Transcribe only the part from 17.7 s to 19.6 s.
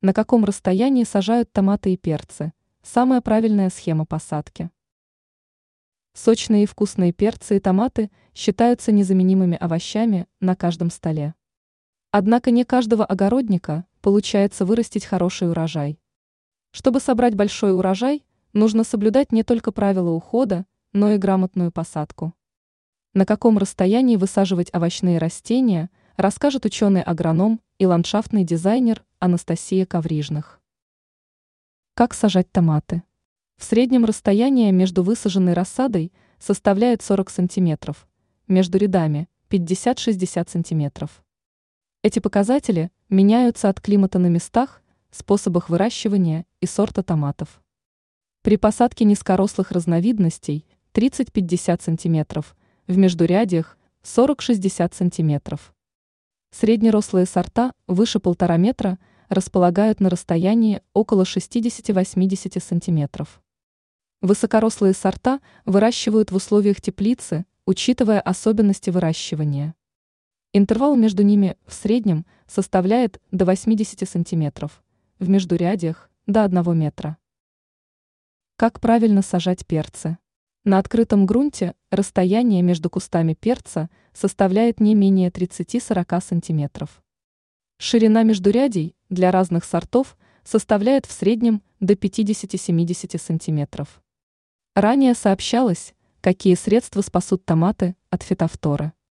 урожай, нужно соблюдать не